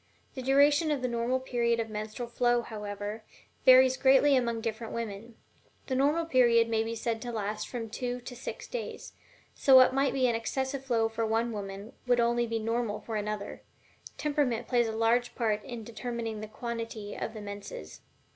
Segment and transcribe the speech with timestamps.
[0.33, 3.23] The duration of the normal period of menstrual flow, however,
[3.65, 5.35] varies greatly among different women;
[5.85, 9.13] the normal period may be said to last from two to six days,
[9.53, 13.15] so what might be an excessive flow for one woman would be only normal for
[13.15, 13.61] another
[14.17, 18.01] temperament plays a large part in determining the quantity of the menses.